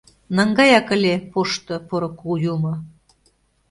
[0.35, 2.75] —Наҥгаяк ыле, пошто, поро кугу Юмо-о!..